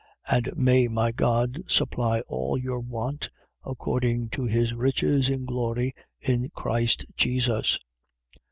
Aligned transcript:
4:19. 0.31 0.37
And 0.47 0.57
may 0.57 0.87
my 0.87 1.11
God 1.11 1.61
supply 1.67 2.21
all 2.21 2.57
your 2.57 2.79
want, 2.79 3.29
according 3.63 4.29
to 4.29 4.45
his 4.45 4.73
riches 4.73 5.29
in 5.29 5.45
glory 5.45 5.93
in 6.19 6.49
Christ 6.55 7.05
Jesus. 7.15 7.77